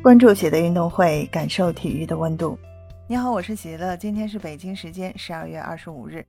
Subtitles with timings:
[0.00, 2.56] 关注喜乐运动会，感受体育的温度。
[3.08, 3.96] 你好，我是喜乐。
[3.96, 6.24] 今天是北京时间十二月二十五日，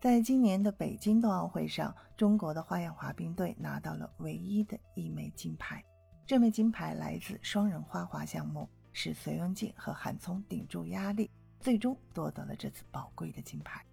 [0.00, 5.82] 在今年的北京冬奥会上，中国的花样滑冰队拿到了唯一的一枚金牌。
[6.24, 11.28] 这枚金牌来自双人花滑项目，是隋文静和韩聪顶住压力，
[11.58, 13.84] 最终夺得了这次宝贵的金牌。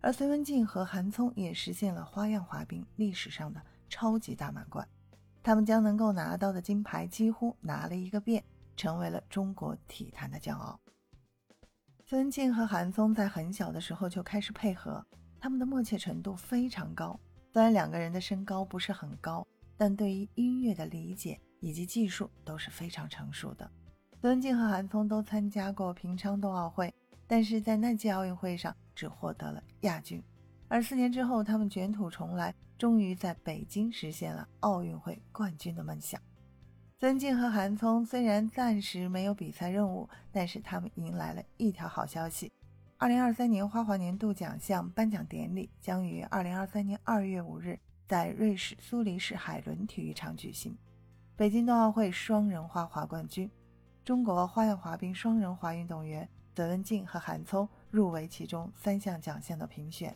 [0.00, 4.86] 而隋文静和韩聪也实现了花样滑冰历史上的超级大满贯，
[5.42, 8.42] 他们将能够拿到的金牌几乎拿了一个遍。
[8.80, 10.80] 成为了中国体坛的骄傲。
[12.06, 15.04] 孙静和韩聪在很小的时候就开始配合，
[15.38, 17.20] 他们的默契程度非常高。
[17.52, 23.70] 虽然两个人的身高不是很高，但对于音乐的理解以及技术都是非常成熟的。
[24.22, 26.90] 孙静和韩聪都参加过平昌冬奥会，
[27.26, 30.22] 但是在那届奥运会上只获得了亚军。
[30.68, 36.18] 而四年之后，他们卷土重来，终于在北京实现了奥运会冠军的梦想。
[37.00, 42.52] 曾静和韩聪虽然暂时没有比赛任务，但是他们迎来了一条好消息：
[42.98, 50.76] 二零二三年花滑年度奖项颁奖典礼将于二零二三年二月五日在瑞士苏黎世海伦体育场举行。
[51.36, 53.50] 北京冬奥会双人花滑冠军，
[54.04, 60.14] 中国花样滑冰双人滑运动员孙文静和韩聪入围其中三项奖项的评选，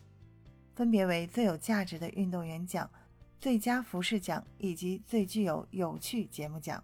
[0.74, 2.90] 分别为最有价值的运动员奖。
[3.38, 6.82] 最佳服饰奖以及最具有有趣节目奖，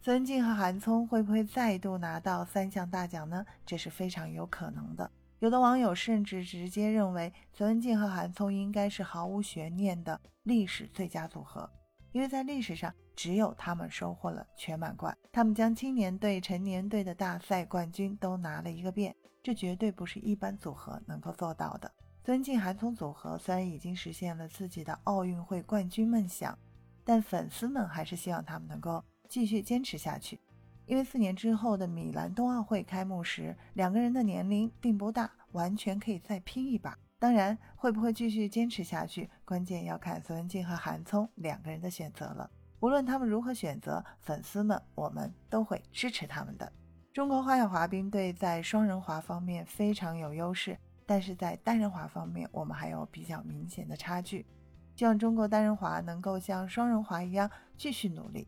[0.00, 3.44] 孙静和韩聪会不会再度拿到三项大奖呢？
[3.64, 5.10] 这是非常有可能的。
[5.38, 11.68] 有的网友甚至直接认为，孙文静和韩聪应该是毫无悬念的历史最佳组合，
[12.12, 21.90] 因为在历史上只有他们收获了全满贯，他们将青年队、成年队的大赛冠军都拿了一个遍，这绝对不是一般组合能够做到的。
[22.24, 26.56] 孙静韩聪组合虽然已经实现了自己的奥运会冠军梦想，
[27.04, 30.38] 但粉丝们还是希望他们能够继续坚持下去。
[30.86, 36.96] 因为四年之后的米兰冬奥会开幕时，两个人的年龄并不大，完全可以再拼一把。
[37.18, 42.48] 当然，会不会继续坚持下去，关键要看孙文静和韩聪两个人的选择了。
[42.78, 46.72] 无论他们如何选择，粉丝们我们都会支持他们的。
[47.12, 50.78] 中国花样滑冰队在双人滑方面非常有优势。
[51.06, 54.46] 但是在单人滑方面，我们还有比较明显的差距。
[54.94, 58.46] 希望中国单人滑能够像双人滑一样继续努力，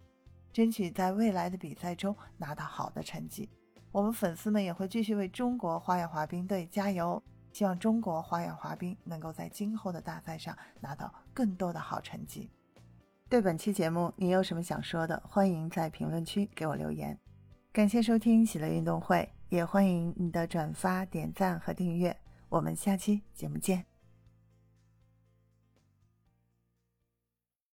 [0.53, 3.49] 争取在未来的比赛中拿到好的成绩。
[3.91, 7.23] 我们粉丝们也会继续为中国花样滑冰队加油，
[7.53, 12.51] 希望中国花样滑冰能够在今后的大赛上拿到更多的好成绩。
[13.29, 15.21] 对本期节目，你有什么想说的？
[15.27, 17.19] 欢迎在评论区给我留言。
[17.73, 22.17] 感谢收听喜乐运动会，也欢迎你的转发、点赞和订阅。
[22.55, 23.94] 我们下期节目见。